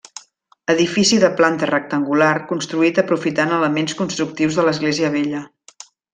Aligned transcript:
Edifici 0.73 1.19
de 1.23 1.27
planta 1.41 1.69
rectangular 1.71 2.31
construït 2.53 3.03
aprofitant 3.03 3.53
elements 3.59 3.95
constructius 4.01 4.59
de 4.63 4.67
l'església 4.71 5.13
vella. 5.19 5.45